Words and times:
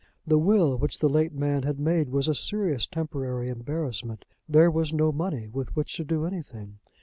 The 0.25 0.39
will 0.39 0.79
which 0.79 0.97
the 0.97 1.07
late 1.07 1.31
man 1.31 1.61
had 1.61 1.79
made 1.79 2.09
was 2.09 2.27
a 2.27 2.33
serious 2.33 2.87
temporary 2.87 3.49
embarrassment. 3.49 4.25
There 4.49 4.71
was 4.71 4.91
no 4.91 5.11
money 5.11 5.47
with 5.47 5.75
which 5.75 5.93
to 5.97 6.03
do 6.03 6.25
anything. 6.25 6.79